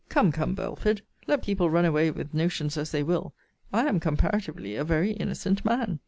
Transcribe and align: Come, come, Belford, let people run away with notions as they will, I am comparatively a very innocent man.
Come, 0.09 0.31
come, 0.31 0.55
Belford, 0.55 1.03
let 1.27 1.43
people 1.43 1.69
run 1.69 1.85
away 1.85 2.09
with 2.09 2.33
notions 2.33 2.75
as 2.75 2.89
they 2.89 3.03
will, 3.03 3.35
I 3.71 3.85
am 3.85 3.99
comparatively 3.99 4.75
a 4.75 4.83
very 4.83 5.11
innocent 5.11 5.63
man. 5.63 5.99